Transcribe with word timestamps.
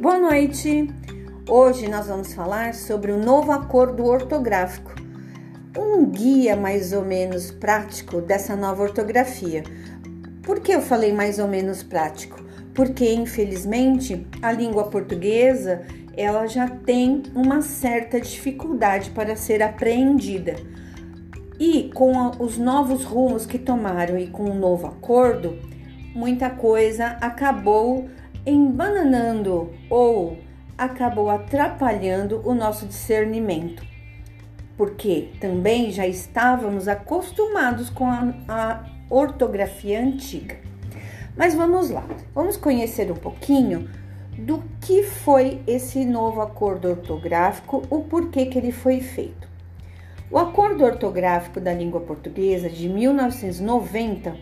Boa 0.00 0.16
noite! 0.16 0.88
Hoje 1.48 1.88
nós 1.88 2.06
vamos 2.06 2.32
falar 2.32 2.72
sobre 2.72 3.10
o 3.10 3.18
novo 3.18 3.50
acordo 3.50 4.04
ortográfico, 4.04 4.94
um 5.76 6.06
guia 6.06 6.54
mais 6.54 6.92
ou 6.92 7.04
menos 7.04 7.50
prático 7.50 8.20
dessa 8.20 8.54
nova 8.54 8.84
ortografia. 8.84 9.64
Por 10.44 10.60
que 10.60 10.70
eu 10.70 10.80
falei 10.80 11.12
mais 11.12 11.40
ou 11.40 11.48
menos 11.48 11.82
prático? 11.82 12.40
Porque 12.72 13.12
infelizmente 13.12 14.24
a 14.40 14.52
língua 14.52 14.84
portuguesa 14.84 15.82
ela 16.16 16.46
já 16.46 16.68
tem 16.68 17.24
uma 17.34 17.60
certa 17.60 18.20
dificuldade 18.20 19.10
para 19.10 19.34
ser 19.34 19.64
apreendida. 19.64 20.54
E 21.58 21.90
com 21.92 22.12
os 22.38 22.56
novos 22.56 23.02
rumos 23.02 23.46
que 23.46 23.58
tomaram 23.58 24.16
e 24.16 24.28
com 24.28 24.44
o 24.44 24.54
novo 24.54 24.86
acordo, 24.86 25.58
muita 26.14 26.48
coisa 26.50 27.16
acabou 27.20 28.08
embananando 28.50 29.72
ou 29.90 30.38
acabou 30.76 31.28
atrapalhando 31.28 32.40
o 32.44 32.54
nosso 32.54 32.86
discernimento, 32.86 33.84
porque 34.76 35.30
também 35.40 35.90
já 35.90 36.06
estávamos 36.06 36.86
acostumados 36.86 37.90
com 37.90 38.06
a, 38.06 38.32
a 38.48 38.84
ortografia 39.10 40.00
antiga. 40.00 40.56
Mas 41.36 41.54
vamos 41.54 41.90
lá, 41.90 42.04
vamos 42.34 42.56
conhecer 42.56 43.10
um 43.10 43.16
pouquinho 43.16 43.88
do 44.38 44.62
que 44.80 45.02
foi 45.02 45.60
esse 45.66 46.04
novo 46.04 46.40
acordo 46.40 46.88
ortográfico, 46.88 47.82
o 47.90 48.02
porquê 48.02 48.46
que 48.46 48.58
ele 48.58 48.70
foi 48.72 49.00
feito. 49.00 49.48
O 50.30 50.36
Acordo 50.36 50.84
Ortográfico 50.84 51.58
da 51.58 51.72
Língua 51.72 52.00
Portuguesa 52.00 52.68
de 52.68 52.86
1990 52.86 54.36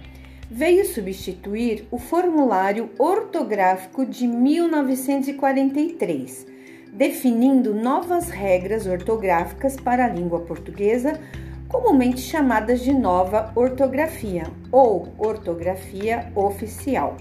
veio 0.51 0.85
substituir 0.87 1.87
o 1.91 1.99
Formulário 1.99 2.91
Ortográfico 2.99 4.07
de 4.07 4.29
1943, 4.29 6.47
definindo 6.93 7.75
novas 7.75 8.31
regras 8.31 8.87
ortográficas 8.87 9.77
para 9.77 10.05
a 10.05 10.09
língua 10.09 10.41
portuguesa, 10.41 11.21
comumente 11.69 12.21
chamadas 12.21 12.81
de 12.81 12.95
nova 12.95 13.51
ortografia 13.57 14.45
ou 14.71 15.09
ortografia 15.19 16.31
oficial. 16.37 17.17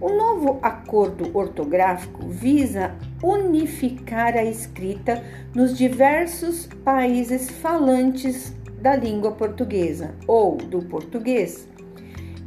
O 0.00 0.10
novo 0.10 0.58
acordo 0.62 1.36
ortográfico 1.36 2.28
visa 2.28 2.94
unificar 3.22 4.36
a 4.36 4.44
escrita 4.44 5.24
nos 5.54 5.76
diversos 5.76 6.68
países 6.84 7.50
falantes 7.50 8.54
da 8.80 8.94
língua 8.94 9.32
portuguesa 9.32 10.14
ou 10.26 10.56
do 10.56 10.82
português 10.82 11.68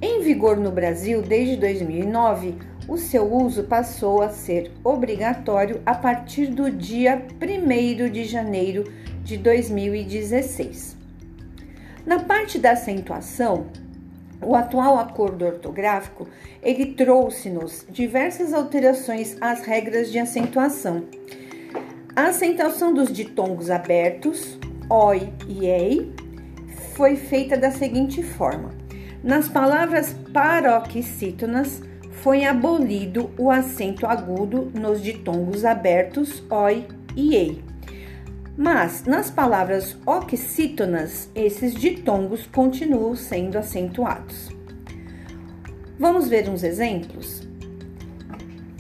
em 0.02 0.22
vigor 0.22 0.58
no 0.58 0.72
Brasil 0.72 1.22
desde 1.22 1.56
2009, 1.58 2.56
o 2.88 2.98
seu 2.98 3.32
uso 3.32 3.64
passou 3.64 4.22
a 4.22 4.30
ser 4.30 4.72
obrigatório 4.84 5.80
a 5.86 5.94
partir 5.94 6.48
do 6.48 6.72
dia 6.72 7.26
1 7.40 8.10
de 8.10 8.24
janeiro 8.26 8.92
de 9.24 9.38
2016. 9.38 10.98
Na 12.04 12.20
parte 12.24 12.58
da 12.58 12.72
acentuação, 12.72 13.68
o 14.42 14.56
atual 14.56 14.98
acordo 14.98 15.46
ortográfico, 15.46 16.28
ele 16.64 16.94
trouxe-nos 16.94 17.86
diversas 17.88 18.54
alterações 18.54 19.38
às 19.40 19.62
regras 19.62 20.12
de 20.12 20.18
acentuação. 20.18 21.06
A 22.16 22.30
acentuação 22.30 22.92
dos 22.92 23.14
ditongos 23.14 23.70
abertos, 23.70 24.58
oi 24.90 25.32
e 25.48 25.68
ei, 25.68 26.12
foi 26.96 27.16
feita 27.16 27.56
da 27.56 27.70
seguinte 27.70 28.24
forma: 28.24 28.81
nas 29.24 29.48
palavras 29.48 30.16
paroxítonas 30.34 31.82
foi 32.24 32.46
abolido 32.46 33.32
o 33.38 33.50
acento 33.50 34.06
agudo 34.06 34.72
nos 34.74 35.02
ditongos 35.02 35.66
abertos 35.66 36.44
oi 36.50 36.88
e 37.16 37.36
ei. 37.36 37.64
Mas 38.58 39.06
nas 39.06 39.32
palavras 39.32 39.98
oxítonas, 40.06 41.30
esses 41.34 41.74
ditongos 41.74 42.46
continuam 42.48 43.16
sendo 43.16 43.58
acentuados. 43.58 44.50
Vamos 45.98 46.28
ver 46.28 46.50
uns 46.50 46.64
exemplos? 46.64 47.48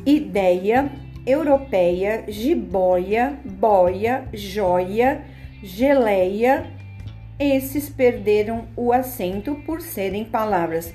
Ideia, 0.05 0.91
europeia, 1.25 2.25
jiboia, 2.27 3.39
boia, 3.45 4.27
joia, 4.33 5.23
geleia, 5.63 6.65
esses 7.39 7.89
perderam 7.89 8.67
o 8.75 8.91
acento 8.91 9.55
por 9.65 9.81
serem 9.81 10.25
palavras 10.25 10.93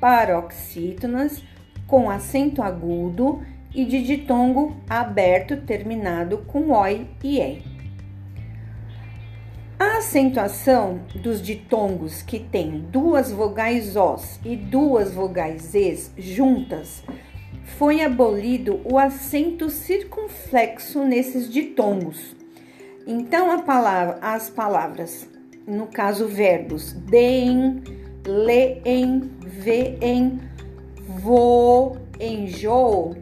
paroxítonas 0.00 1.42
com 1.86 2.10
acento 2.10 2.62
agudo 2.62 3.42
e 3.74 3.84
de 3.84 4.02
ditongo 4.02 4.76
aberto 4.88 5.56
terminado 5.58 6.38
com 6.38 6.70
oi 6.70 7.06
e 7.22 7.40
e. 7.40 7.62
A 9.78 9.98
acentuação 9.98 11.00
dos 11.14 11.42
ditongos 11.42 12.22
que 12.22 12.38
têm 12.38 12.78
duas 12.78 13.32
vogais 13.32 13.96
os 13.96 14.38
e 14.44 14.56
duas 14.56 15.12
vogais 15.12 15.74
es 15.74 16.12
juntas 16.16 17.02
foi 17.76 18.00
abolido 18.02 18.80
o 18.84 18.98
acento 18.98 19.68
circunflexo 19.68 21.04
nesses 21.04 21.50
ditongos. 21.50 22.36
Então 23.06 23.50
palavra, 23.58 24.18
as 24.22 24.48
palavras 24.48 25.28
no 25.66 25.86
caso, 25.86 26.26
verbos 26.26 26.92
deem, 26.92 27.82
leem, 28.26 29.30
veem, 29.42 30.40
vou, 31.20 31.96
enjoo, 32.20 33.16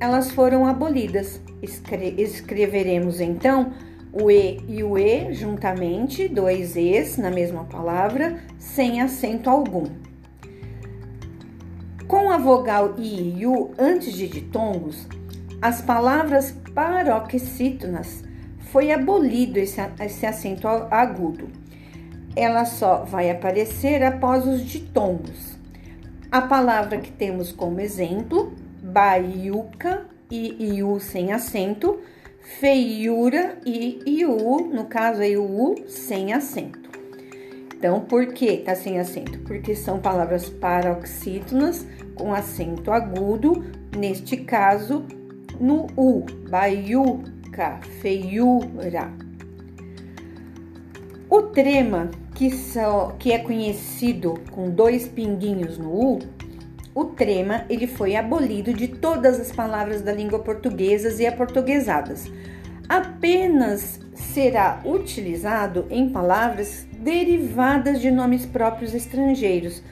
elas 0.00 0.30
foram 0.30 0.66
abolidas. 0.66 1.40
Escre 1.62 2.14
escreveremos 2.18 3.20
então 3.20 3.72
o 4.12 4.30
E 4.30 4.60
e 4.68 4.82
o 4.82 4.98
E 4.98 5.32
juntamente, 5.32 6.28
dois 6.28 6.76
Es 6.76 7.16
na 7.16 7.30
mesma 7.30 7.64
palavra, 7.64 8.38
sem 8.58 9.00
acento 9.00 9.48
algum. 9.48 9.86
Com 12.06 12.30
a 12.30 12.38
vogal 12.38 12.94
I 12.98 13.38
e 13.38 13.46
U 13.46 13.72
antes 13.78 14.12
de 14.12 14.28
ditongos, 14.28 15.06
as 15.60 15.80
palavras 15.80 16.54
paroxítonas 16.74 18.25
foi 18.72 18.92
abolido 18.92 19.58
esse, 19.58 19.80
esse 20.00 20.26
acento 20.26 20.66
agudo. 20.68 21.48
Ela 22.34 22.64
só 22.64 23.04
vai 23.04 23.30
aparecer 23.30 24.02
após 24.02 24.46
os 24.46 24.62
ditongos. 24.62 25.56
A 26.30 26.42
palavra 26.42 26.98
que 26.98 27.10
temos 27.10 27.52
como 27.52 27.80
exemplo, 27.80 28.52
baiuca 28.82 30.06
e 30.30 30.76
iu 30.76 30.98
sem 31.00 31.32
acento, 31.32 31.98
feiura 32.60 33.58
e 33.64 34.02
iu, 34.06 34.70
no 34.72 34.84
caso 34.84 35.22
aí 35.22 35.36
o 35.36 35.44
u 35.44 35.88
sem 35.88 36.32
acento. 36.32 36.90
Então, 37.76 38.00
por 38.00 38.26
que 38.32 38.58
tá 38.58 38.74
sem 38.74 38.98
acento? 38.98 39.38
Porque 39.40 39.74
são 39.74 39.98
palavras 39.98 40.48
paroxítonas 40.48 41.86
com 42.14 42.34
acento 42.34 42.90
agudo, 42.90 43.64
neste 43.96 44.36
caso 44.38 45.04
no 45.60 45.86
u, 45.96 46.24
baiuca 47.46 47.78
feiura. 48.00 49.10
O 51.28 51.42
trema, 51.42 52.10
que, 52.34 52.50
só, 52.50 53.14
que 53.18 53.32
é 53.32 53.38
conhecido 53.38 54.34
com 54.50 54.70
dois 54.70 55.08
pinguinhos 55.08 55.78
no 55.78 55.90
U, 55.90 56.18
o 56.94 57.04
trema 57.04 57.64
ele 57.68 57.86
foi 57.86 58.16
abolido 58.16 58.72
de 58.72 58.88
todas 58.88 59.40
as 59.40 59.52
palavras 59.52 60.02
da 60.02 60.12
língua 60.12 60.38
portuguesa 60.38 61.22
e 61.22 61.26
aportuguesadas. 61.26 62.30
Apenas 62.88 64.00
será 64.14 64.80
utilizado 64.84 65.86
em 65.90 66.08
palavras 66.08 66.86
derivadas 66.92 68.00
de 68.00 68.10
nomes 68.10 68.46
próprios 68.46 68.94
estrangeiros, 68.94 69.82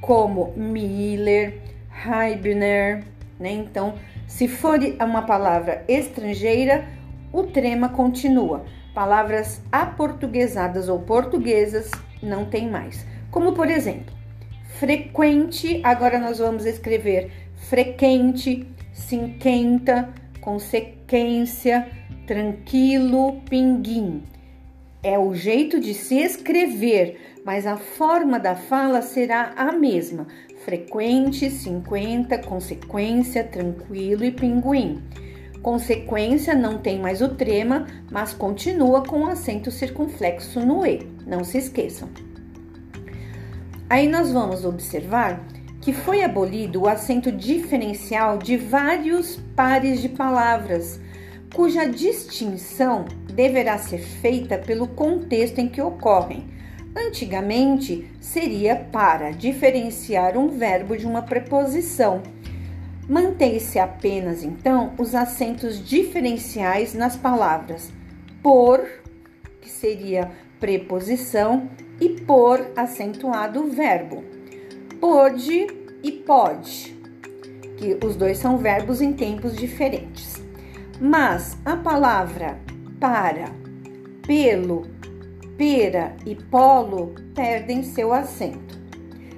como 0.00 0.52
Miller, 0.56 1.58
Heibner, 2.04 3.04
né? 3.40 3.52
Então, 3.52 3.94
se 4.26 4.46
for 4.46 4.78
uma 5.00 5.22
palavra 5.22 5.84
estrangeira, 5.88 6.84
o 7.32 7.44
trema 7.44 7.88
continua. 7.88 8.64
Palavras 8.94 9.62
aportuguesadas 9.72 10.88
ou 10.88 11.00
portuguesas 11.00 11.90
não 12.22 12.44
tem 12.44 12.70
mais. 12.70 13.06
Como 13.30 13.52
por 13.52 13.70
exemplo, 13.70 14.14
frequente, 14.78 15.80
agora 15.82 16.18
nós 16.18 16.38
vamos 16.38 16.66
escrever 16.66 17.30
frequente, 17.56 18.66
cinquenta, 18.92 20.10
consequência, 20.40 21.88
tranquilo, 22.26 23.40
pinguim. 23.48 24.22
É 25.02 25.18
o 25.18 25.34
jeito 25.34 25.80
de 25.80 25.94
se 25.94 26.18
escrever, 26.18 27.40
mas 27.44 27.66
a 27.66 27.76
forma 27.76 28.38
da 28.38 28.54
fala 28.54 29.02
será 29.02 29.52
a 29.56 29.72
mesma: 29.72 30.26
frequente, 30.64 31.50
cinquenta, 31.50 32.38
consequência, 32.38 33.42
tranquilo 33.42 34.24
e 34.24 34.30
pinguim. 34.30 35.02
Consequência 35.62 36.54
não 36.56 36.78
tem 36.78 36.98
mais 36.98 37.22
o 37.22 37.28
trema, 37.28 37.86
mas 38.10 38.32
continua 38.32 39.02
com 39.04 39.20
o 39.20 39.28
acento 39.28 39.70
circunflexo 39.70 40.58
no 40.58 40.84
E. 40.84 41.06
Não 41.24 41.44
se 41.44 41.58
esqueçam. 41.58 42.08
Aí 43.88 44.08
nós 44.08 44.32
vamos 44.32 44.64
observar 44.64 45.40
que 45.80 45.92
foi 45.92 46.24
abolido 46.24 46.82
o 46.82 46.88
acento 46.88 47.30
diferencial 47.30 48.38
de 48.38 48.56
vários 48.56 49.36
pares 49.54 50.00
de 50.00 50.08
palavras, 50.08 50.98
cuja 51.54 51.84
distinção 51.84 53.04
deverá 53.32 53.78
ser 53.78 53.98
feita 53.98 54.58
pelo 54.58 54.88
contexto 54.88 55.58
em 55.58 55.68
que 55.68 55.80
ocorrem. 55.80 56.44
Antigamente 56.96 58.10
seria 58.20 58.76
para 58.76 59.30
diferenciar 59.30 60.36
um 60.36 60.48
verbo 60.48 60.96
de 60.96 61.06
uma 61.06 61.22
preposição. 61.22 62.22
Mantém-se 63.08 63.78
apenas 63.78 64.44
então 64.44 64.94
os 64.96 65.14
acentos 65.14 65.84
diferenciais 65.84 66.94
nas 66.94 67.16
palavras 67.16 67.92
por, 68.42 68.86
que 69.60 69.68
seria 69.68 70.30
preposição, 70.60 71.68
e 72.00 72.08
por 72.08 72.72
acentuado 72.76 73.68
verbo 73.68 74.24
pode 75.00 75.66
e 76.02 76.12
pode, 76.12 76.96
que 77.76 77.98
os 78.04 78.16
dois 78.16 78.38
são 78.38 78.58
verbos 78.58 79.00
em 79.00 79.12
tempos 79.12 79.56
diferentes. 79.56 80.42
Mas 81.00 81.56
a 81.64 81.76
palavra 81.76 82.58
para, 83.00 83.46
pelo, 84.26 84.86
pera 85.56 86.14
e 86.24 86.34
polo 86.34 87.14
perdem 87.34 87.82
seu 87.82 88.12
acento. 88.12 88.80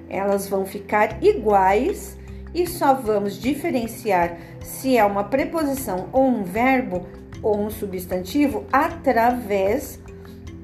Elas 0.09 0.49
vão 0.49 0.67
ficar 0.67 1.23
iguais 1.23 2.19
e 2.55 2.67
só 2.67 2.95
vamos 2.95 3.41
diferenciar 3.41 4.39
se 4.61 4.97
é 4.97 5.05
uma 5.05 5.25
preposição 5.25 6.09
ou 6.13 6.27
um 6.27 6.45
verbo 6.45 7.07
ou 7.43 7.61
um 7.61 7.69
substantivo 7.69 8.65
através 8.73 10.01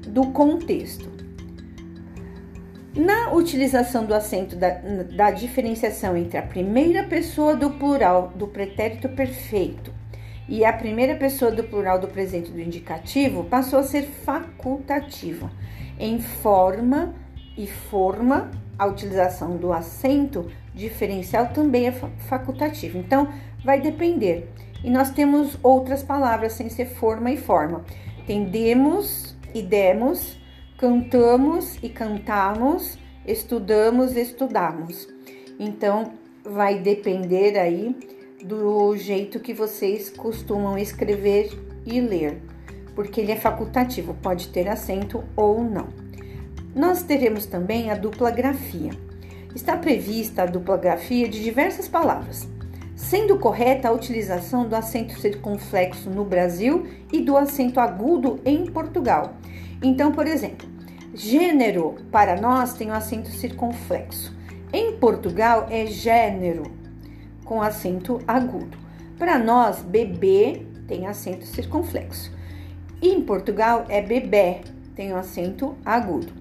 do 0.07 0.27
contexto. 0.27 1.11
Na 2.95 3.31
utilização 3.33 4.05
do 4.05 4.13
acento 4.13 4.55
da, 4.55 4.69
da, 4.69 5.31
diferenciação 5.31 6.17
entre 6.17 6.37
a 6.37 6.41
primeira 6.41 7.03
pessoa 7.03 7.55
do 7.55 7.69
plural 7.69 8.33
do 8.35 8.47
pretérito 8.47 9.07
perfeito 9.07 9.93
e 10.49 10.65
a 10.65 10.73
primeira 10.73 11.15
pessoa 11.15 11.51
do 11.51 11.63
plural 11.63 11.99
do 11.99 12.09
presente 12.09 12.51
do 12.51 12.59
indicativo, 12.59 13.45
passou 13.45 13.79
a 13.79 13.83
ser 13.83 14.01
facultativa. 14.03 15.49
Em 15.97 16.19
forma 16.19 17.15
e 17.57 17.65
forma, 17.65 18.51
a 18.81 18.87
utilização 18.87 19.57
do 19.57 19.71
acento 19.71 20.49
diferencial 20.73 21.49
também 21.49 21.85
é 21.85 21.91
facultativa. 21.91 22.97
Então, 22.97 23.31
vai 23.63 23.79
depender. 23.79 24.49
E 24.83 24.89
nós 24.89 25.11
temos 25.11 25.55
outras 25.61 26.01
palavras 26.01 26.53
sem 26.53 26.67
ser 26.67 26.87
forma 26.87 27.29
e 27.29 27.37
forma. 27.37 27.85
Tendemos 28.25 29.37
e 29.53 29.61
demos 29.61 30.41
cantamos 30.79 31.77
e 31.83 31.89
cantamos, 31.89 32.97
estudamos 33.23 34.15
e 34.15 34.21
estudamos. 34.21 35.07
Então, 35.59 36.13
vai 36.43 36.79
depender 36.79 37.55
aí 37.59 37.95
do 38.43 38.97
jeito 38.97 39.39
que 39.39 39.53
vocês 39.53 40.09
costumam 40.09 40.79
escrever 40.79 41.51
e 41.85 42.01
ler, 42.01 42.41
porque 42.95 43.21
ele 43.21 43.31
é 43.31 43.35
facultativo, 43.35 44.15
pode 44.23 44.47
ter 44.47 44.67
acento 44.67 45.23
ou 45.35 45.63
não. 45.63 46.00
Nós 46.75 47.03
teremos 47.03 47.45
também 47.45 47.91
a 47.91 47.95
dupla 47.95 48.31
grafia. 48.31 48.91
Está 49.55 49.77
prevista 49.77 50.43
a 50.43 50.45
dupla 50.45 50.77
grafia 50.77 51.27
de 51.27 51.43
diversas 51.43 51.87
palavras, 51.87 52.47
sendo 52.95 53.37
correta 53.37 53.89
a 53.89 53.91
utilização 53.91 54.67
do 54.67 54.75
acento 54.75 55.19
circunflexo 55.19 56.09
no 56.09 56.23
Brasil 56.23 56.87
e 57.11 57.21
do 57.21 57.35
acento 57.35 57.79
agudo 57.79 58.39
em 58.45 58.65
Portugal. 58.65 59.33
Então, 59.81 60.11
por 60.11 60.25
exemplo, 60.25 60.71
Gênero, 61.13 61.97
para 62.09 62.39
nós, 62.39 62.73
tem 62.73 62.89
o 62.89 62.93
acento 62.93 63.27
circunflexo. 63.31 64.33
Em 64.71 64.93
Portugal, 64.93 65.67
é 65.69 65.85
gênero, 65.85 66.71
com 67.43 67.61
acento 67.61 68.21
agudo. 68.25 68.77
Para 69.19 69.37
nós, 69.37 69.81
bebê 69.81 70.65
tem 70.87 71.07
acento 71.07 71.45
circunflexo. 71.45 72.31
Em 73.01 73.19
Portugal, 73.19 73.85
é 73.89 74.01
bebê, 74.01 74.61
tem 74.95 75.11
o 75.11 75.17
acento 75.17 75.75
agudo. 75.83 76.31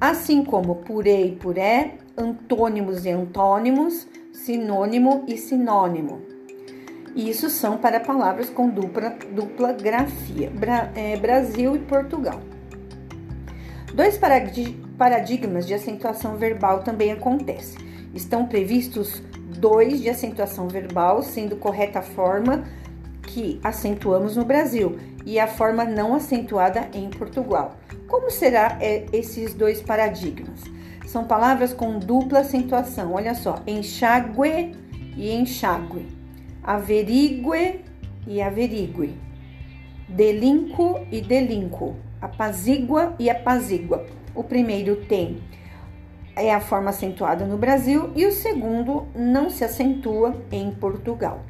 Assim 0.00 0.42
como 0.42 0.76
purê 0.76 1.26
e 1.26 1.36
puré, 1.36 1.98
antônimos 2.16 3.04
e 3.04 3.10
antônimos, 3.10 4.08
sinônimo 4.32 5.24
e 5.28 5.36
sinônimo. 5.36 6.22
Isso 7.14 7.50
são 7.50 7.76
para 7.76 8.00
palavras 8.00 8.48
com 8.48 8.70
dupla, 8.70 9.14
dupla 9.32 9.72
grafia, 9.72 10.48
Bra, 10.50 10.90
é, 10.94 11.16
Brasil 11.16 11.76
e 11.76 11.80
Portugal. 11.80 12.40
Dois 13.92 14.18
paradigmas 14.96 15.66
de 15.66 15.74
acentuação 15.74 16.36
verbal 16.36 16.82
também 16.82 17.12
acontecem. 17.12 17.78
Estão 18.14 18.46
previstos 18.46 19.22
dois 19.58 20.00
de 20.00 20.08
acentuação 20.08 20.68
verbal, 20.68 21.22
sendo 21.22 21.56
correta 21.56 21.98
a 21.98 22.02
forma 22.02 22.64
que 23.32 23.60
acentuamos 23.62 24.36
no 24.36 24.44
Brasil 24.44 24.98
e 25.24 25.38
a 25.38 25.46
forma 25.46 25.84
não 25.84 26.14
acentuada 26.14 26.88
em 26.92 27.08
Portugal. 27.08 27.76
Como 28.08 28.30
será 28.30 28.76
é, 28.80 29.06
esses 29.12 29.54
dois 29.54 29.80
paradigmas? 29.80 30.60
São 31.06 31.24
palavras 31.24 31.72
com 31.72 31.98
dupla 31.98 32.40
acentuação. 32.40 33.14
Olha 33.14 33.34
só, 33.34 33.62
enxágue 33.66 34.76
e 35.16 35.32
enxágue, 35.32 36.06
averigue 36.62 37.84
e 38.26 38.42
averigue, 38.42 39.14
delinco 40.08 41.00
e 41.10 41.20
delinco 41.20 41.96
apazigua 42.20 43.14
e 43.18 43.30
apazigua. 43.30 44.06
O 44.34 44.44
primeiro 44.44 44.96
tem 44.96 45.40
é 46.36 46.54
a 46.54 46.60
forma 46.60 46.90
acentuada 46.90 47.44
no 47.44 47.58
Brasil 47.58 48.10
e 48.14 48.24
o 48.26 48.32
segundo 48.32 49.06
não 49.14 49.50
se 49.50 49.64
acentua 49.64 50.36
em 50.50 50.70
Portugal. 50.70 51.42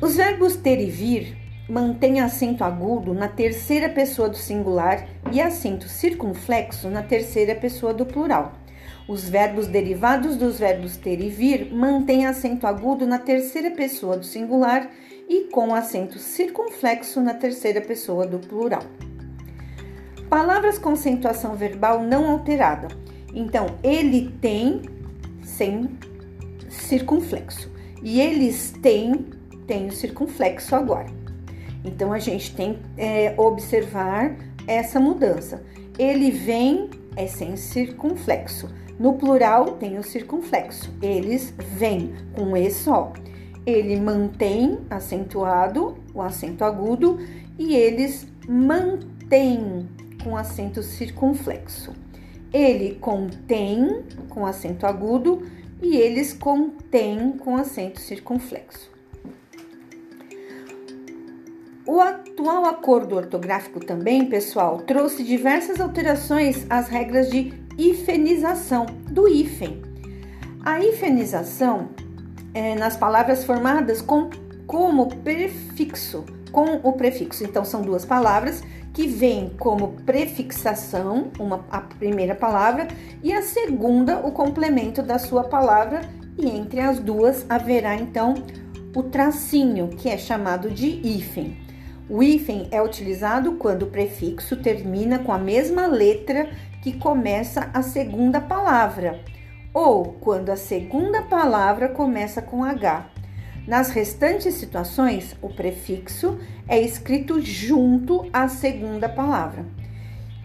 Os 0.00 0.14
verbos 0.14 0.54
ter 0.54 0.80
e 0.80 0.88
vir 0.88 1.36
mantêm 1.68 2.20
acento 2.20 2.62
agudo 2.62 3.12
na 3.12 3.26
terceira 3.26 3.88
pessoa 3.88 4.28
do 4.28 4.36
singular 4.36 5.08
e 5.32 5.40
acento 5.40 5.88
circunflexo 5.88 6.88
na 6.88 7.02
terceira 7.02 7.54
pessoa 7.56 7.92
do 7.92 8.06
plural. 8.06 8.52
Os 9.08 9.28
verbos 9.28 9.66
derivados 9.66 10.36
dos 10.36 10.60
verbos 10.60 10.96
ter 10.96 11.20
e 11.20 11.28
vir 11.28 11.72
mantêm 11.72 12.26
acento 12.26 12.66
agudo 12.66 13.06
na 13.06 13.18
terceira 13.18 13.72
pessoa 13.72 14.16
do 14.16 14.24
singular 14.24 14.88
e 15.28 15.48
com 15.50 15.74
acento 15.74 16.18
circunflexo 16.18 17.20
na 17.20 17.34
terceira 17.34 17.80
pessoa 17.80 18.24
do 18.24 18.38
plural. 18.38 18.82
Palavras 20.30 20.78
com 20.78 20.90
acentuação 20.90 21.56
verbal 21.56 22.02
não 22.02 22.30
alterada. 22.30 22.86
Então, 23.34 23.66
ele 23.82 24.32
tem 24.40 24.82
sem 25.42 25.90
circunflexo. 26.68 27.70
E 28.02 28.20
eles 28.20 28.72
têm, 28.82 29.26
tem 29.68 29.86
o 29.86 29.92
circunflexo 29.92 30.74
agora. 30.74 31.06
Então, 31.84 32.12
a 32.12 32.18
gente 32.18 32.52
tem 32.56 32.80
é, 32.96 33.32
observar 33.36 34.34
essa 34.66 34.98
mudança. 34.98 35.62
Ele 35.96 36.32
vem 36.32 36.90
é 37.14 37.28
sem 37.28 37.56
circunflexo. 37.56 38.68
No 38.98 39.12
plural 39.12 39.76
tem 39.76 39.96
o 39.96 40.02
circunflexo. 40.02 40.92
Eles 41.00 41.54
vêm 41.76 42.12
com 42.34 42.56
E 42.56 42.68
só 42.70 43.12
ele 43.68 44.00
mantém 44.00 44.78
acentuado, 44.88 45.98
o 46.14 46.22
acento 46.22 46.64
agudo, 46.64 47.18
e 47.58 47.76
eles 47.76 48.26
mantêm 48.48 49.86
com 50.24 50.34
acento 50.38 50.82
circunflexo. 50.82 51.92
Ele 52.50 52.94
contém 52.94 54.02
com 54.30 54.46
acento 54.46 54.86
agudo 54.86 55.42
e 55.82 55.98
eles 55.98 56.32
contêm 56.32 57.32
com 57.32 57.56
acento 57.56 58.00
circunflexo. 58.00 58.90
O 61.90 62.02
atual 62.02 62.66
acordo 62.66 63.16
ortográfico 63.16 63.80
também, 63.80 64.26
pessoal, 64.26 64.76
trouxe 64.76 65.24
diversas 65.24 65.80
alterações 65.80 66.66
às 66.68 66.86
regras 66.86 67.30
de 67.30 67.54
hifenização 67.78 68.84
do 69.10 69.26
hífen. 69.26 69.80
A 70.62 70.80
hifenização 70.80 71.88
é, 72.52 72.74
nas 72.74 72.94
palavras 72.94 73.42
formadas 73.42 74.02
com 74.02 74.28
como 74.66 75.06
prefixo, 75.06 76.26
com 76.52 76.78
o 76.82 76.92
prefixo. 76.92 77.42
Então 77.42 77.64
são 77.64 77.80
duas 77.80 78.04
palavras 78.04 78.62
que 78.92 79.06
vêm 79.06 79.48
como 79.58 79.92
prefixação, 80.04 81.30
uma 81.38 81.64
a 81.70 81.80
primeira 81.80 82.34
palavra 82.34 82.86
e 83.22 83.32
a 83.32 83.40
segunda 83.40 84.18
o 84.18 84.30
complemento 84.30 85.02
da 85.02 85.18
sua 85.18 85.44
palavra 85.44 86.02
e 86.36 86.50
entre 86.50 86.80
as 86.80 86.98
duas 86.98 87.46
haverá 87.48 87.94
então 87.94 88.34
o 88.94 89.02
tracinho, 89.04 89.88
que 89.88 90.10
é 90.10 90.18
chamado 90.18 90.70
de 90.70 90.86
hífen. 90.86 91.67
O 92.08 92.22
hífen 92.22 92.68
é 92.70 92.80
utilizado 92.80 93.52
quando 93.56 93.82
o 93.82 93.90
prefixo 93.90 94.56
termina 94.56 95.18
com 95.18 95.30
a 95.30 95.38
mesma 95.38 95.86
letra 95.86 96.48
que 96.82 96.98
começa 96.98 97.70
a 97.74 97.82
segunda 97.82 98.40
palavra 98.40 99.20
ou 99.74 100.14
quando 100.14 100.50
a 100.50 100.56
segunda 100.56 101.22
palavra 101.22 101.88
começa 101.88 102.40
com 102.40 102.64
H. 102.64 103.10
Nas 103.66 103.90
restantes 103.90 104.54
situações, 104.54 105.36
o 105.42 105.50
prefixo 105.50 106.38
é 106.66 106.80
escrito 106.80 107.40
junto 107.42 108.26
à 108.32 108.48
segunda 108.48 109.08
palavra. 109.08 109.66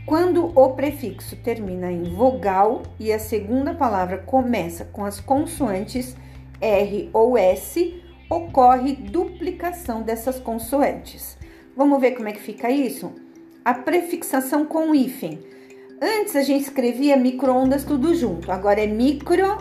Quando 0.06 0.52
o 0.60 0.70
prefixo 0.74 1.38
termina 1.38 1.90
em 1.90 2.04
vogal 2.04 2.84
e 3.00 3.14
a 3.14 3.20
segunda 3.20 3.74
palavra 3.74 4.18
começa 4.18 4.84
com 4.84 5.06
as 5.06 5.22
consoantes 5.22 6.16
R 6.60 7.10
ou 7.14 7.38
S, 7.38 8.04
ocorre 8.30 8.94
duplicação 8.94 10.02
dessas 10.02 10.40
consoantes. 10.40 11.38
Vamos 11.76 12.00
ver 12.00 12.12
como 12.12 12.30
é 12.30 12.32
que 12.34 12.42
fica 12.42 12.70
isso? 12.70 13.12
A 13.66 13.74
prefixação 13.74 14.66
com 14.66 14.94
hífen. 14.94 15.40
Antes 16.02 16.36
a 16.36 16.42
gente 16.42 16.64
escrevia 16.64 17.18
microondas 17.18 17.84
tudo 17.84 18.14
junto, 18.14 18.52
agora 18.52 18.82
é 18.82 18.88
micro 18.88 19.58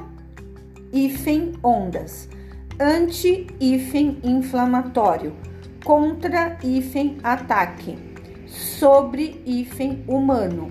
hífen 0.93 1.53
ondas, 1.63 2.29
anti 2.79 3.47
hífen 3.59 4.19
inflamatório, 4.23 5.35
contra 5.85 6.59
hífen 6.63 7.19
ataque, 7.23 7.97
sobre 8.47 9.41
hífen 9.47 10.05
humano, 10.07 10.69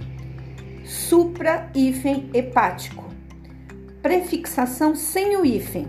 supra 0.83 1.71
hífen 1.73 2.29
hepático. 2.33 3.05
Prefixação 4.01 4.95
sem 4.95 5.37
o 5.37 5.45
hífen. 5.45 5.87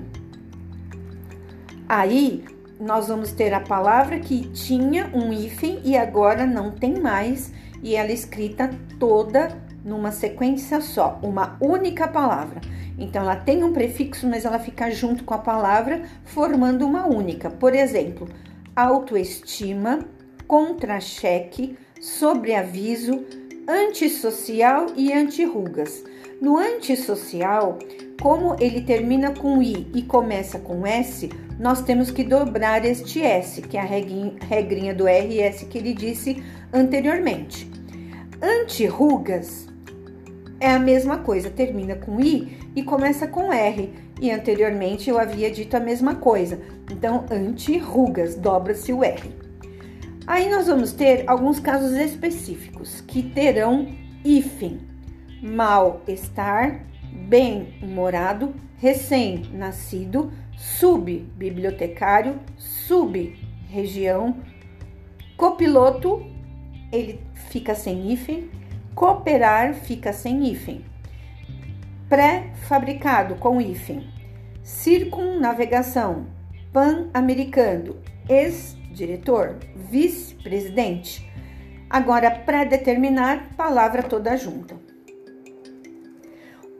Aí 1.88 2.44
nós 2.82 3.06
vamos 3.06 3.30
ter 3.30 3.54
a 3.54 3.60
palavra 3.60 4.18
que 4.18 4.48
tinha 4.48 5.08
um 5.14 5.32
hífen 5.32 5.80
e 5.84 5.96
agora 5.96 6.44
não 6.44 6.72
tem 6.72 7.00
mais, 7.00 7.52
e 7.80 7.94
ela 7.94 8.10
é 8.10 8.12
escrita 8.12 8.70
toda 8.98 9.56
numa 9.84 10.10
sequência 10.10 10.80
só, 10.80 11.20
uma 11.22 11.56
única 11.60 12.08
palavra. 12.08 12.60
Então 12.98 13.22
ela 13.22 13.36
tem 13.36 13.62
um 13.62 13.72
prefixo, 13.72 14.28
mas 14.28 14.44
ela 14.44 14.58
fica 14.58 14.90
junto 14.90 15.22
com 15.22 15.32
a 15.32 15.38
palavra, 15.38 16.02
formando 16.24 16.84
uma 16.84 17.06
única. 17.06 17.50
Por 17.50 17.72
exemplo, 17.72 18.28
autoestima, 18.74 20.00
contra-cheque, 20.48 21.78
sobreaviso, 22.00 23.24
antissocial 23.68 24.86
e 24.96 25.12
antirrugas. 25.12 26.02
No 26.40 26.58
antissocial, 26.58 27.78
como 28.20 28.56
ele 28.58 28.80
termina 28.80 29.30
com 29.30 29.62
I 29.62 29.88
e 29.94 30.02
começa 30.02 30.58
com 30.58 30.84
S, 30.84 31.30
nós 31.62 31.80
temos 31.80 32.10
que 32.10 32.24
dobrar 32.24 32.84
este 32.84 33.22
S, 33.22 33.62
que 33.62 33.76
é 33.76 33.80
a 33.80 33.84
regrinha 33.84 34.92
do 34.92 35.04
RS 35.04 35.62
que 35.70 35.78
ele 35.78 35.94
disse 35.94 36.42
anteriormente. 36.72 37.70
Antirrugas 38.42 39.68
é 40.58 40.72
a 40.72 40.78
mesma 40.80 41.18
coisa, 41.18 41.48
termina 41.50 41.94
com 41.94 42.20
I 42.20 42.58
e 42.74 42.82
começa 42.82 43.28
com 43.28 43.52
R. 43.52 43.94
E 44.20 44.32
anteriormente 44.32 45.08
eu 45.08 45.20
havia 45.20 45.52
dito 45.52 45.76
a 45.76 45.80
mesma 45.80 46.16
coisa. 46.16 46.60
Então, 46.90 47.24
anti-rugas, 47.30 48.34
dobra-se 48.34 48.92
o 48.92 49.04
R. 49.04 49.30
Aí 50.26 50.50
nós 50.50 50.66
vamos 50.66 50.92
ter 50.92 51.22
alguns 51.28 51.60
casos 51.60 51.92
específicos 51.92 53.02
que 53.02 53.22
terão 53.22 53.86
hífen: 54.24 54.80
mal-estar, 55.40 56.86
bem-humorado, 57.12 58.54
recém-nascido, 58.78 60.32
sub-bibliotecário, 60.56 62.40
sub-região, 62.56 64.36
copiloto, 65.36 66.24
ele 66.90 67.20
fica 67.34 67.74
sem 67.74 68.12
hífen, 68.12 68.50
cooperar 68.94 69.74
fica 69.74 70.12
sem 70.12 70.46
hífen 70.46 70.84
pré-fabricado 72.12 73.36
com 73.36 73.58
hífen, 73.58 74.06
circunnavegação, 74.62 76.26
pan-americano, 76.70 77.96
ex-diretor, 78.28 79.56
vice-presidente. 79.74 81.26
Agora, 81.88 82.30
pré-determinar, 82.30 83.56
palavra 83.56 84.02
toda 84.02 84.36
junta. 84.36 84.81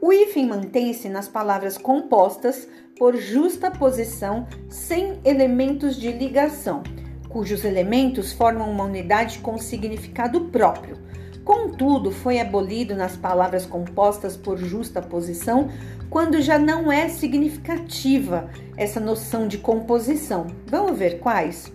O 0.03 0.11
hífen 0.11 0.47
mantém-se 0.47 1.07
nas 1.07 1.29
palavras 1.29 1.77
compostas 1.77 2.67
por 2.99 3.15
justa 3.15 3.71
posição 3.71 4.45
sem 4.67 5.17
elementos 5.23 5.95
de 5.95 6.11
ligação, 6.11 6.83
cujos 7.29 7.63
elementos 7.63 8.33
formam 8.33 8.69
uma 8.69 8.83
unidade 8.83 9.39
com 9.39 9.57
significado 9.57 10.41
próprio 10.49 10.97
Contudo, 11.43 12.09
foi 12.09 12.39
abolido 12.39 12.95
nas 12.95 13.17
palavras 13.17 13.65
compostas 13.65 14.37
por 14.37 14.57
justa 14.57 15.01
posição 15.01 15.69
quando 16.09 16.41
já 16.41 16.57
não 16.57 16.91
é 16.91 17.09
significativa 17.09 18.49
essa 18.77 18.99
noção 18.99 19.47
de 19.47 19.57
composição. 19.57 20.47
Vamos 20.67 20.97
ver 20.97 21.19
quais? 21.19 21.71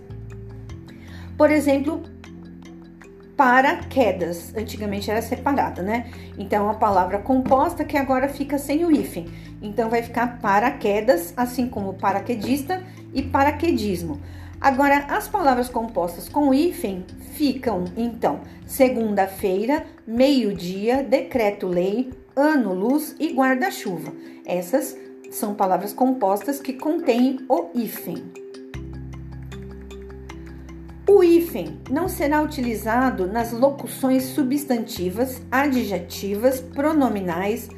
Por 1.37 1.51
exemplo, 1.51 2.03
paraquedas. 3.39 4.53
Antigamente 4.57 5.09
era 5.09 5.23
separada, 5.23 5.81
né? 5.81 6.11
Então 6.37 6.69
a 6.69 6.75
palavra 6.75 7.21
composta 7.21 7.85
que 7.85 7.97
agora 7.97 8.29
fica 8.29 8.59
sem 8.59 8.85
o 8.85 8.91
hífen. 8.91 9.29
Então 9.63 9.89
vai 9.89 10.03
ficar 10.03 10.41
paraquedas, 10.41 11.33
assim 11.37 11.69
como 11.69 11.95
paraquedista 11.95 12.83
e 13.15 13.23
paraquedismo. 13.23 14.21
Agora, 14.61 15.07
as 15.09 15.29
palavras 15.29 15.69
compostas 15.69 16.29
com 16.29 16.53
hífen 16.53 17.07
ficam, 17.35 17.85
então, 17.97 18.41
segunda-feira, 18.67 19.87
meio-dia, 20.05 21.05
decreto-lei, 21.05 22.11
ano-luz 22.35 23.15
e 23.21 23.33
guarda-chuva. 23.33 24.13
Essas 24.45 24.99
são 25.31 25.55
palavras 25.55 25.93
compostas 25.93 26.61
que 26.61 26.73
contêm 26.73 27.39
o 27.49 27.69
hífen. 27.73 28.48
O 31.09 31.25
hífen 31.25 31.81
não 31.91 32.09
será 32.09 32.43
utilizado 32.43 33.27
nas 33.27 33.51
locuções 33.51 34.25
substantivas, 34.25 35.41
adjetivas, 35.51 36.61
pronominais, 36.61 37.69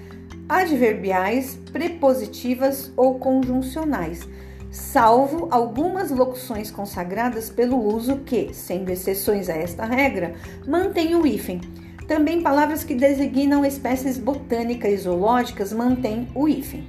adverbiais, 0.48 1.56
prepositivas 1.72 2.92
ou 2.96 3.18
conjuncionais 3.18 4.26
salvo 4.70 5.48
algumas 5.50 6.10
locuções 6.10 6.70
consagradas 6.70 7.50
pelo 7.50 7.76
uso 7.76 8.18
que, 8.18 8.54
sendo 8.54 8.90
exceções 8.90 9.48
a 9.48 9.54
esta 9.54 9.84
regra, 9.84 10.34
mantêm 10.66 11.14
o 11.14 11.26
hífen. 11.26 11.60
Também 12.06 12.42
palavras 12.42 12.84
que 12.84 12.94
designam 12.94 13.64
espécies 13.64 14.18
botânicas 14.18 14.92
e 14.92 14.96
zoológicas 14.98 15.72
mantêm 15.72 16.28
o 16.34 16.48
hífen. 16.48 16.86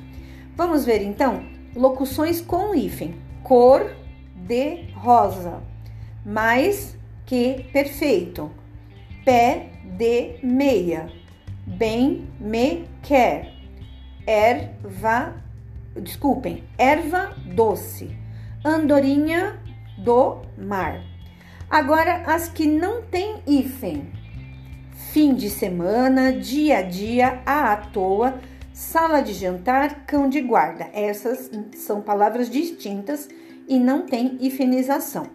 Vamos 0.56 0.86
ver 0.86 1.02
então 1.02 1.44
locuções 1.76 2.42
com 2.42 2.76
hífen: 2.76 3.16
cor 3.44 3.92
de 4.36 4.88
rosa, 4.94 5.62
mais 6.26 6.98
que 7.26 7.66
perfeito, 7.72 8.52
pé 9.26 9.70
de 9.98 10.36
meia, 10.44 11.10
bem 11.66 12.28
me 12.40 12.88
quer, 13.02 13.54
erva 14.26 15.42
desculpem, 15.96 16.64
erva 16.78 17.36
doce, 17.54 18.16
andorinha 18.64 19.60
do 19.98 20.42
mar. 20.58 21.02
Agora, 21.70 22.24
as 22.26 22.50
que 22.50 22.66
não 22.66 23.02
têm 23.04 23.42
hífen, 23.48 24.12
fim 25.12 25.34
de 25.34 25.50
semana, 25.50 26.34
dia 26.34 26.80
a 26.80 26.82
dia, 26.82 27.42
à 27.46 27.76
toa, 27.78 28.40
sala 28.74 29.22
de 29.22 29.34
jantar, 29.34 30.06
cão 30.06 30.30
de 30.30 30.42
guarda. 30.42 30.90
Essas 30.94 31.50
são 31.76 32.02
palavras 32.02 32.50
distintas 32.50 33.30
e 33.68 33.80
não 33.80 34.06
têm 34.06 34.38
hifenização. 34.40 35.28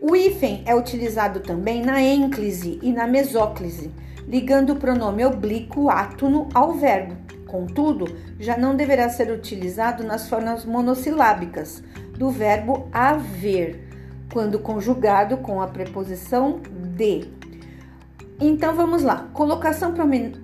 O 0.00 0.14
hífen 0.14 0.62
é 0.64 0.76
utilizado 0.76 1.40
também 1.40 1.82
na 1.82 2.00
ênclise 2.00 2.78
e 2.80 2.92
na 2.92 3.04
mesóclise, 3.04 3.90
ligando 4.28 4.70
o 4.70 4.76
pronome 4.76 5.24
oblíquo 5.24 5.90
átono 5.90 6.48
ao 6.54 6.72
verbo. 6.74 7.16
Contudo, 7.48 8.06
já 8.38 8.56
não 8.56 8.76
deverá 8.76 9.08
ser 9.08 9.28
utilizado 9.32 10.04
nas 10.04 10.28
formas 10.28 10.64
monossilábicas 10.64 11.82
do 12.16 12.30
verbo 12.30 12.88
haver, 12.92 13.88
quando 14.32 14.60
conjugado 14.60 15.38
com 15.38 15.60
a 15.60 15.66
preposição 15.66 16.60
de. 16.96 17.28
Então 18.38 18.76
vamos 18.76 19.02
lá. 19.02 19.28
Colocação 19.32 19.92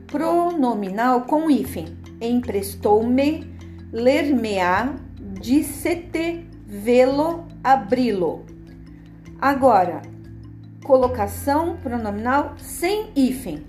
pronominal 0.09 1.23
com 1.23 1.49
hífen. 1.49 1.97
Emprestou-me, 2.21 3.55
ler-me-á, 3.93 4.95
disse-te, 5.41 6.45
vê-lo, 6.67 7.47
abri-lo. 7.63 8.54
Agora, 9.45 10.01
colocação 10.87 11.77
pronominal 11.77 12.55
sem 12.57 13.11
hífen. 13.15 13.63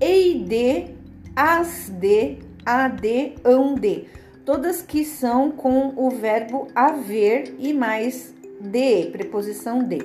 Ei 0.00 0.44
de, 0.44 0.94
as 1.34 1.88
de, 1.88 2.38
AD, 2.64 3.34
AND, 3.44 4.06
todas 4.44 4.80
que 4.80 5.04
são 5.04 5.50
com 5.50 5.92
o 5.96 6.08
verbo 6.08 6.68
haver 6.72 7.52
e 7.58 7.74
mais 7.74 8.32
de, 8.60 9.06
preposição 9.06 9.82
de. 9.82 9.98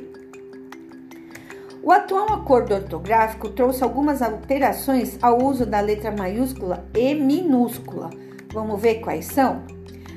O 1.84 1.92
atual 1.92 2.34
acordo 2.34 2.74
ortográfico 2.74 3.50
trouxe 3.50 3.84
algumas 3.84 4.20
alterações 4.20 5.20
ao 5.22 5.44
uso 5.44 5.64
da 5.64 5.80
letra 5.80 6.12
maiúscula 6.12 6.90
e 6.92 7.14
minúscula. 7.14 8.10
Vamos 8.52 8.82
ver 8.82 8.96
quais 8.96 9.26
são? 9.26 9.62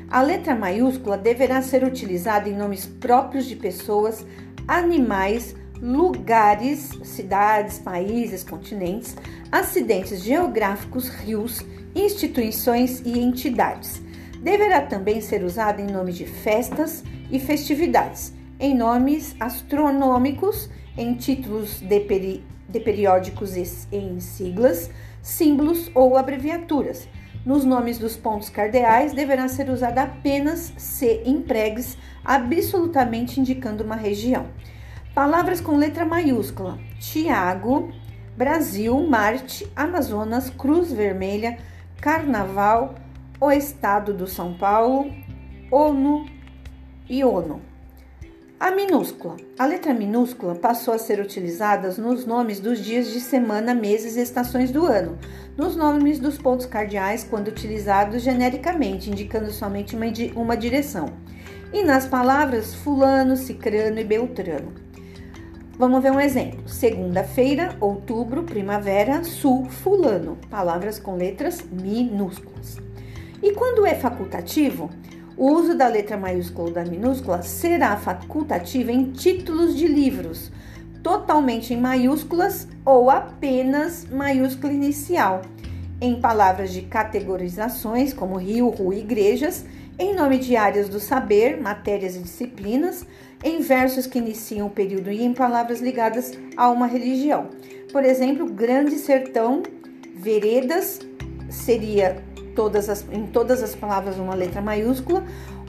A 0.08 0.22
letra 0.22 0.54
maiúscula 0.54 1.18
deverá 1.18 1.60
ser 1.60 1.82
utilizada 1.82 2.48
em 2.48 2.56
nomes 2.56 2.86
próprios 2.86 3.44
de 3.44 3.56
pessoas, 3.56 4.24
animais, 4.66 5.54
lugares, 5.80 6.90
cidades, 7.04 7.78
países, 7.78 8.42
continentes, 8.42 9.16
acidentes 9.52 10.22
geográficos, 10.22 11.08
rios, 11.08 11.64
instituições 11.94 13.00
e 13.04 13.18
entidades. 13.18 14.02
Deverá 14.42 14.82
também 14.82 15.20
ser 15.20 15.44
usada 15.44 15.80
em 15.80 15.86
nome 15.86 16.12
de 16.12 16.24
festas 16.24 17.02
e 17.30 17.38
festividades, 17.38 18.32
em 18.58 18.74
nomes 18.74 19.34
astronômicos, 19.40 20.68
em 20.96 21.14
títulos 21.14 21.80
de, 21.80 22.00
peri 22.00 22.44
de 22.68 22.80
periódicos 22.80 23.56
em 23.92 24.20
siglas, 24.20 24.90
símbolos 25.22 25.90
ou 25.94 26.16
abreviaturas. 26.16 27.08
Nos 27.46 27.64
nomes 27.64 27.96
dos 27.96 28.16
pontos 28.16 28.48
cardeais 28.48 29.12
deverá 29.12 29.46
ser 29.46 29.70
usada 29.70 30.02
apenas 30.02 30.72
se 30.76 31.22
empregues 31.24 31.96
absolutamente 32.24 33.38
indicando 33.38 33.84
uma 33.84 33.94
região. 33.94 34.48
Palavras 35.14 35.60
com 35.60 35.76
letra 35.76 36.04
maiúscula: 36.04 36.76
Tiago, 36.98 37.92
Brasil, 38.36 39.00
Marte, 39.06 39.64
Amazonas, 39.76 40.50
Cruz 40.50 40.92
Vermelha, 40.92 41.56
Carnaval, 42.00 42.96
o 43.40 43.52
Estado 43.52 44.12
do 44.12 44.26
São 44.26 44.54
Paulo, 44.54 45.08
ONU 45.70 46.26
e 47.08 47.22
ONU. 47.22 47.75
A 48.58 48.70
minúscula. 48.70 49.36
A 49.58 49.66
letra 49.66 49.92
minúscula 49.92 50.54
passou 50.54 50.94
a 50.94 50.98
ser 50.98 51.20
utilizada 51.20 51.90
nos 51.98 52.24
nomes 52.24 52.58
dos 52.58 52.82
dias 52.82 53.08
de 53.08 53.20
semana, 53.20 53.74
meses 53.74 54.16
e 54.16 54.22
estações 54.22 54.70
do 54.70 54.86
ano, 54.86 55.18
nos 55.58 55.76
nomes 55.76 56.18
dos 56.18 56.38
pontos 56.38 56.64
cardeais, 56.64 57.22
quando 57.22 57.48
utilizados 57.48 58.22
genericamente, 58.22 59.10
indicando 59.10 59.52
somente 59.52 59.94
uma, 59.94 60.06
uma 60.34 60.56
direção, 60.56 61.12
e 61.70 61.82
nas 61.82 62.06
palavras 62.06 62.74
fulano, 62.74 63.36
cicrano 63.36 64.00
e 64.00 64.04
beltrano. 64.04 64.72
Vamos 65.78 66.02
ver 66.02 66.12
um 66.12 66.20
exemplo. 66.20 66.66
Segunda-feira, 66.66 67.76
outubro, 67.78 68.42
primavera, 68.42 69.22
sul, 69.22 69.66
fulano. 69.66 70.38
Palavras 70.48 70.98
com 70.98 71.14
letras 71.14 71.62
minúsculas. 71.70 72.78
E 73.42 73.52
quando 73.52 73.84
é 73.84 73.94
facultativo, 73.94 74.88
o 75.36 75.52
uso 75.52 75.76
da 75.76 75.86
letra 75.86 76.16
maiúscula 76.16 76.68
ou 76.68 76.74
da 76.74 76.84
minúscula 76.84 77.42
será 77.42 77.96
facultativo 77.96 78.90
em 78.90 79.12
títulos 79.12 79.76
de 79.76 79.86
livros, 79.86 80.50
totalmente 81.02 81.74
em 81.74 81.80
maiúsculas 81.80 82.66
ou 82.84 83.10
apenas 83.10 84.06
maiúscula 84.10 84.72
inicial, 84.72 85.42
em 86.00 86.20
palavras 86.20 86.72
de 86.72 86.82
categorizações 86.82 88.12
como 88.12 88.36
rio, 88.36 88.68
rua 88.70 88.94
e 88.94 89.00
igrejas, 89.00 89.64
em 89.98 90.14
nome 90.14 90.38
de 90.38 90.56
áreas 90.56 90.88
do 90.88 91.00
saber, 91.00 91.60
matérias 91.60 92.16
e 92.16 92.20
disciplinas, 92.20 93.06
em 93.42 93.60
versos 93.60 94.06
que 94.06 94.18
iniciam 94.18 94.66
o 94.66 94.70
período 94.70 95.10
e 95.10 95.22
em 95.22 95.32
palavras 95.32 95.80
ligadas 95.80 96.32
a 96.56 96.68
uma 96.68 96.86
religião. 96.86 97.48
Por 97.92 98.04
exemplo, 98.04 98.46
Grande 98.46 98.96
Sertão, 98.96 99.62
Veredas 100.14 101.00
seria 101.48 102.22
todas 102.56 102.88
as, 102.88 103.06
em 103.12 103.26
todas 103.26 103.62
as 103.62 103.76
palavras 103.76 104.16
uma 104.16 104.34
letra 104.34 104.60
maiúscula, 104.60 105.22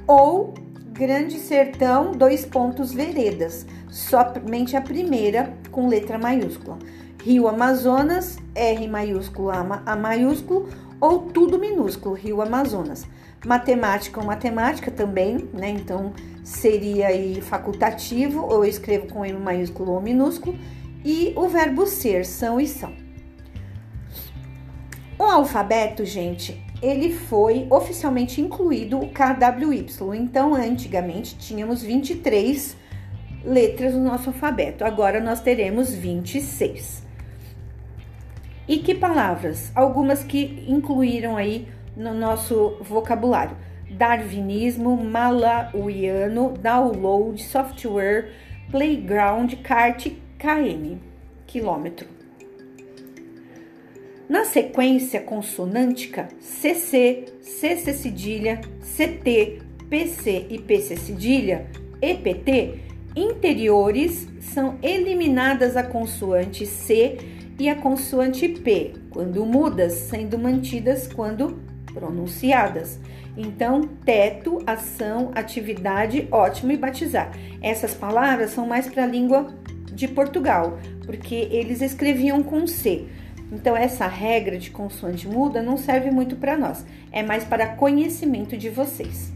ou 0.07 0.55
Grande 0.91 1.37
Sertão, 1.37 2.13
dois 2.13 2.43
pontos 2.43 2.91
veredas, 2.91 3.67
somente 3.87 4.75
a 4.75 4.81
primeira 4.81 5.53
com 5.69 5.87
letra 5.87 6.17
maiúscula. 6.17 6.79
Rio 7.23 7.47
Amazonas, 7.47 8.39
R 8.55 8.87
maiúsculo, 8.87 9.51
A 9.51 9.95
maiúsculo, 9.95 10.69
ou 10.99 11.19
tudo 11.19 11.59
minúsculo, 11.59 12.15
Rio 12.15 12.41
Amazonas. 12.41 13.05
Matemática 13.45 14.19
ou 14.19 14.25
matemática 14.25 14.89
também, 14.89 15.47
né? 15.53 15.69
Então 15.69 16.13
seria 16.43 17.07
aí 17.07 17.41
facultativo, 17.41 18.43
ou 18.43 18.63
eu 18.63 18.65
escrevo 18.65 19.07
com 19.07 19.23
M 19.23 19.37
maiúsculo 19.37 19.91
ou 19.91 20.01
minúsculo. 20.01 20.57
E 21.05 21.31
o 21.35 21.47
verbo 21.47 21.85
ser, 21.85 22.25
são 22.25 22.59
e 22.59 22.67
são. 22.67 22.91
O 25.19 25.23
alfabeto, 25.23 26.03
gente, 26.05 26.63
ele 26.81 27.11
foi 27.13 27.67
oficialmente 27.69 28.39
incluído 28.39 28.99
o 28.99 29.09
KWY. 29.09 29.87
Então, 30.15 30.53
antigamente 30.53 31.35
tínhamos 31.37 31.81
23 31.81 32.77
letras 33.43 33.93
no 33.93 34.03
nosso 34.03 34.29
alfabeto. 34.29 34.83
Agora 34.83 35.19
nós 35.19 35.41
teremos 35.41 35.93
26. 35.93 37.03
E 38.67 38.77
que 38.77 38.93
palavras? 38.93 39.71
Algumas 39.73 40.23
que 40.23 40.65
incluíram 40.67 41.37
aí 41.37 41.67
no 41.95 42.13
nosso 42.13 42.77
vocabulário: 42.81 43.55
darwinismo, 43.89 44.97
malauiano, 44.97 46.53
download, 46.61 47.41
software, 47.41 48.31
playground, 48.69 49.53
kart, 49.63 50.07
km, 50.37 50.97
quilômetro. 51.47 52.16
Na 54.29 54.43
sequência 54.43 55.21
consonântica, 55.21 56.27
CC, 56.41 57.25
CC 57.41 57.93
cedilha, 57.93 58.59
CT, 58.81 59.61
PC 59.89 60.47
e 60.49 60.59
PC 60.59 60.97
cedilha, 60.97 61.67
EPT, 62.01 62.81
interiores 63.15 64.27
são 64.41 64.77
eliminadas 64.83 65.77
a 65.77 65.83
consoante 65.83 66.65
C 66.65 67.17
e 67.57 67.69
a 67.69 67.75
consoante 67.75 68.49
P, 68.49 68.95
quando 69.09 69.45
mudas, 69.45 69.93
sendo 69.93 70.37
mantidas 70.37 71.07
quando 71.07 71.61
pronunciadas. 71.93 72.99
Então, 73.37 73.81
teto, 74.03 74.61
ação, 74.67 75.31
atividade, 75.35 76.27
ótimo 76.29 76.73
e 76.73 76.77
batizar. 76.77 77.31
Essas 77.61 77.93
palavras 77.93 78.51
são 78.51 78.67
mais 78.67 78.89
para 78.89 79.03
a 79.03 79.07
língua 79.07 79.47
de 79.93 80.05
Portugal, 80.05 80.77
porque 81.05 81.47
eles 81.49 81.81
escreviam 81.81 82.43
com 82.43 82.67
C. 82.67 83.05
Então, 83.51 83.75
essa 83.75 84.07
regra 84.07 84.57
de 84.57 84.69
consoante 84.69 85.27
muda 85.27 85.61
não 85.61 85.77
serve 85.77 86.11
muito 86.11 86.35
para 86.35 86.57
nós, 86.57 86.85
é 87.11 87.23
mais 87.23 87.43
para 87.43 87.75
conhecimento 87.75 88.57
de 88.57 88.69
vocês. 88.69 89.31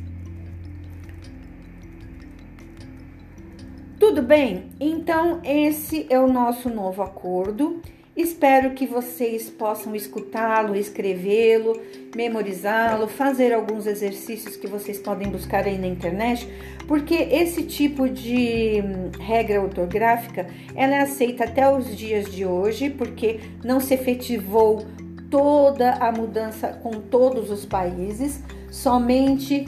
Tudo 3.97 4.21
bem? 4.21 4.65
Então, 4.79 5.39
esse 5.43 6.05
é 6.09 6.19
o 6.19 6.27
nosso 6.27 6.69
novo 6.69 7.01
acordo. 7.01 7.81
Espero 8.15 8.71
que 8.71 8.85
vocês 8.85 9.49
possam 9.49 9.95
escutá-lo, 9.95 10.75
escrevê-lo, 10.75 11.79
memorizá-lo, 12.15 13.07
fazer 13.07 13.53
alguns 13.53 13.87
exercícios 13.87 14.55
que 14.55 14.67
vocês 14.67 14.99
podem 14.99 15.29
buscar 15.29 15.65
aí 15.65 15.77
na 15.77 15.87
internet, 15.87 16.47
porque 16.87 17.15
esse 17.15 17.63
tipo 17.63 18.09
de 18.09 18.83
hum, 18.83 19.11
regra 19.19 19.61
ortográfica, 19.61 20.47
ela 20.75 20.95
é 20.95 21.01
aceita 21.01 21.45
até 21.45 21.69
os 21.73 21.95
dias 21.95 22.31
de 22.31 22.45
hoje, 22.45 22.89
porque 22.89 23.39
não 23.63 23.79
se 23.79 23.93
efetivou 23.93 24.85
toda 25.29 25.93
a 25.93 26.11
mudança 26.11 26.67
com 26.83 26.91
todos 26.91 27.49
os 27.49 27.65
países, 27.65 28.43
somente 28.69 29.65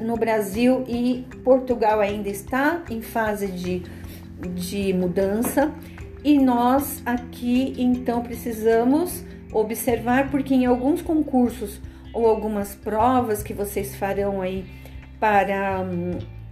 no 0.00 0.16
Brasil 0.16 0.84
e 0.88 1.26
Portugal 1.44 2.00
ainda 2.00 2.28
está 2.28 2.82
em 2.90 3.00
fase 3.00 3.48
de, 3.48 3.82
de 4.54 4.92
mudança. 4.92 5.72
E 6.24 6.38
nós 6.38 7.02
aqui 7.04 7.74
então 7.76 8.22
precisamos 8.22 9.24
observar, 9.52 10.30
porque 10.30 10.54
em 10.54 10.66
alguns 10.66 11.02
concursos 11.02 11.80
ou 12.12 12.26
algumas 12.26 12.74
provas 12.74 13.42
que 13.42 13.54
vocês 13.54 13.94
farão 13.94 14.40
aí 14.40 14.64
para 15.18 15.84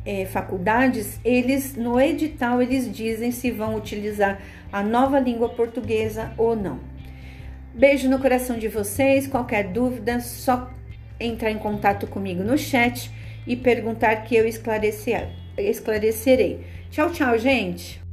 é, 0.05 0.25
faculdades, 0.27 1.21
eles 1.25 1.77
no 1.77 2.01
edital 2.01 2.63
eles 2.63 2.91
dizem 2.91 3.31
se 3.31 3.51
vão 3.51 3.75
utilizar 3.75 4.41
a 4.73 4.83
nova 4.83 5.19
língua 5.19 5.49
portuguesa 5.49 6.33
ou 6.39 6.57
não. 6.57 6.81
Beijo 7.75 8.09
no 8.09 8.19
coração 8.19 8.59
de 8.59 8.69
vocês. 8.69 9.27
Qualquer 9.27 9.69
dúvida, 9.69 10.21
só 10.21 10.71
entrar 11.19 11.51
em 11.51 11.59
contato 11.59 12.07
comigo 12.07 12.43
no 12.43 12.59
chat 12.59 13.11
e 13.47 13.57
perguntar 13.57 14.17
que 14.25 14.35
eu 14.35 14.47
esclarecerei. 14.47 16.61
Tchau, 16.91 17.11
tchau, 17.11 17.39
gente! 17.39 18.10